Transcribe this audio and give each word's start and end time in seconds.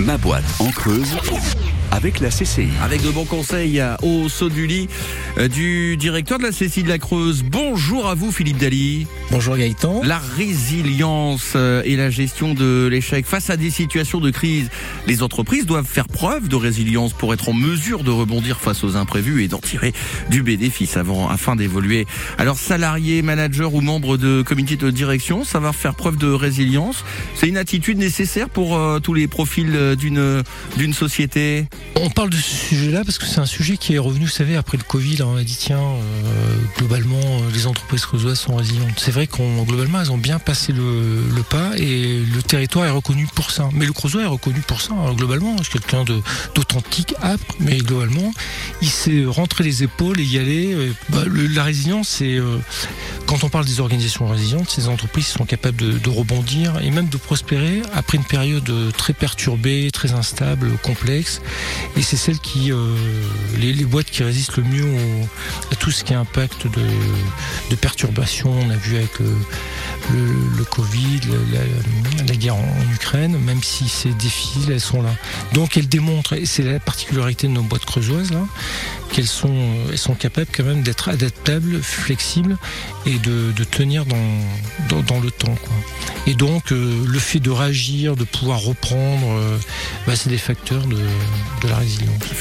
Ma 0.00 0.18
boîte 0.18 0.44
en 0.58 0.70
creuse 0.70 1.16
avec 1.94 2.18
la 2.18 2.28
CCI. 2.28 2.68
Avec 2.82 3.02
de 3.02 3.10
bons 3.10 3.24
conseils 3.24 3.80
au 4.02 4.28
saut 4.28 4.48
du 4.48 4.66
lit 4.66 4.88
euh, 5.38 5.46
du 5.46 5.96
directeur 5.96 6.38
de 6.38 6.42
la 6.42 6.50
CCI 6.50 6.82
de 6.82 6.88
la 6.88 6.98
Creuse. 6.98 7.44
Bonjour 7.44 8.08
à 8.08 8.14
vous 8.14 8.32
Philippe 8.32 8.58
Dali. 8.58 9.06
Bonjour 9.30 9.56
Gaëtan. 9.56 10.02
La 10.02 10.18
résilience 10.18 11.52
euh, 11.54 11.82
et 11.84 11.96
la 11.96 12.10
gestion 12.10 12.54
de 12.54 12.86
l'échec 12.86 13.26
face 13.26 13.50
à 13.50 13.56
des 13.56 13.70
situations 13.70 14.20
de 14.20 14.30
crise. 14.30 14.70
Les 15.06 15.22
entreprises 15.22 15.66
doivent 15.66 15.86
faire 15.86 16.08
preuve 16.08 16.48
de 16.48 16.56
résilience 16.56 17.12
pour 17.12 17.32
être 17.32 17.48
en 17.48 17.52
mesure 17.52 18.02
de 18.02 18.10
rebondir 18.10 18.60
face 18.60 18.82
aux 18.82 18.96
imprévus 18.96 19.44
et 19.44 19.48
d'en 19.48 19.58
tirer 19.58 19.92
du 20.30 20.42
bénéfice 20.42 20.96
avant, 20.96 21.28
afin 21.28 21.54
d'évoluer. 21.54 22.06
Alors 22.38 22.58
salariés, 22.58 23.22
managers 23.22 23.70
ou 23.72 23.80
membres 23.80 24.16
de 24.16 24.42
comité 24.42 24.76
de 24.76 24.90
direction, 24.90 25.44
savoir 25.44 25.74
faire 25.74 25.94
preuve 25.94 26.16
de 26.16 26.28
résilience, 26.28 27.04
c'est 27.34 27.48
une 27.48 27.56
attitude 27.56 27.98
nécessaire 27.98 28.48
pour 28.48 28.76
euh, 28.76 28.98
tous 28.98 29.14
les 29.14 29.28
profils 29.28 29.70
d'une 29.96 30.42
d'une 30.76 30.94
société. 30.94 31.66
On 31.96 32.10
parle 32.10 32.30
de 32.30 32.36
ce 32.36 32.68
sujet-là 32.68 33.02
parce 33.04 33.18
que 33.18 33.26
c'est 33.26 33.40
un 33.40 33.46
sujet 33.46 33.76
qui 33.76 33.94
est 33.94 33.98
revenu, 33.98 34.24
vous 34.24 34.30
savez, 34.30 34.56
après 34.56 34.76
le 34.76 34.82
Covid. 34.82 35.22
on 35.22 35.36
a 35.36 35.42
dit, 35.42 35.56
tiens, 35.58 35.78
euh, 35.78 36.56
globalement, 36.76 37.16
euh, 37.16 37.50
les 37.52 37.66
entreprises 37.66 38.04
creusoises 38.04 38.40
sont 38.40 38.56
résilientes. 38.56 38.94
C'est 38.96 39.12
vrai 39.12 39.26
qu'on 39.26 39.62
globalement, 39.62 40.00
elles 40.00 40.10
ont 40.10 40.18
bien 40.18 40.38
passé 40.38 40.72
le, 40.72 41.42
pas 41.48 41.72
et 41.76 42.20
le 42.20 42.42
territoire 42.42 42.86
est 42.86 42.90
reconnu 42.90 43.26
pour 43.34 43.50
ça. 43.50 43.68
Mais 43.72 43.86
le 43.86 43.92
creusois 43.92 44.22
est 44.22 44.26
reconnu 44.26 44.60
pour 44.66 44.80
ça. 44.80 44.92
Alors, 44.94 45.14
globalement, 45.14 45.56
c'est 45.58 45.72
quelqu'un 45.72 46.04
d'authentique, 46.54 47.14
âpre, 47.22 47.54
mais 47.60 47.78
globalement, 47.78 48.32
il 48.82 48.90
sait 48.90 49.24
rentrer 49.24 49.64
les 49.64 49.82
épaules 49.82 50.20
et 50.20 50.24
y 50.24 50.38
aller. 50.38 50.92
Bah, 51.10 51.24
la 51.28 51.62
résilience, 51.62 52.08
c'est 52.08 52.36
euh, 52.36 52.58
quand 53.26 53.44
on 53.44 53.48
parle 53.48 53.64
des 53.64 53.80
organisations 53.80 54.26
résilientes, 54.26 54.68
ces 54.68 54.88
entreprises 54.88 55.26
sont 55.26 55.44
capables 55.44 56.00
de, 56.00 56.10
rebondir 56.10 56.78
et 56.82 56.90
même 56.90 57.08
de 57.08 57.16
prospérer 57.16 57.82
après 57.94 58.16
une 58.16 58.24
période 58.24 58.70
très 58.96 59.12
perturbée, 59.12 59.90
très 59.92 60.12
instable, 60.12 60.76
complexe. 60.82 61.40
Et 61.96 62.02
c'est 62.02 62.16
celle 62.16 62.38
qui, 62.38 62.70
euh, 62.72 62.96
les, 63.58 63.72
boîtes 63.84 64.10
qui 64.10 64.22
résistent 64.22 64.56
le 64.56 64.64
mieux 64.64 64.86
à 65.72 65.74
tout 65.76 65.90
ce 65.90 66.04
qui 66.04 66.12
est 66.12 66.16
impact 66.16 66.66
de, 66.66 66.82
de 67.70 67.76
perturbation. 67.76 68.52
On 68.52 68.70
a 68.70 68.76
vu 68.76 68.96
avec 68.96 69.18
le, 69.18 69.26
le, 70.12 70.64
Covid, 70.64 71.20
la, 72.26 72.36
guerre 72.36 72.56
en, 72.56 72.92
Ukraine, 72.92 73.38
même 73.38 73.62
si 73.62 73.88
c'est 73.88 74.16
difficile, 74.16 74.70
elles 74.72 74.80
sont 74.80 75.02
là. 75.02 75.14
Donc 75.52 75.76
elles 75.76 75.88
démontrent, 75.88 76.34
et 76.34 76.46
c'est 76.46 76.62
la 76.62 76.80
particularité 76.80 77.46
de 77.46 77.52
nos 77.52 77.62
boîtes 77.62 77.84
creusoises 77.84 78.30
là, 78.32 78.44
qu'elles 79.12 79.26
sont, 79.26 79.54
elles 79.90 79.98
sont 79.98 80.14
capables 80.14 80.48
quand 80.54 80.64
même 80.64 80.82
d'être 80.82 81.08
adaptables, 81.08 81.80
flexibles 81.82 82.56
et 83.06 83.18
de, 83.18 83.52
tenir 83.70 84.04
dans, 84.06 85.02
dans, 85.02 85.20
le 85.20 85.30
temps. 85.30 85.54
Et 86.26 86.34
donc 86.34 86.72
euh, 86.72 87.04
le 87.06 87.18
fait 87.18 87.40
de 87.40 87.50
réagir, 87.50 88.16
de 88.16 88.24
pouvoir 88.24 88.60
reprendre, 88.60 89.26
euh, 89.32 89.58
bah, 90.06 90.16
c'est 90.16 90.30
des 90.30 90.38
facteurs 90.38 90.86
de 90.86 91.68
la 91.68 91.76
résilience. 91.76 92.24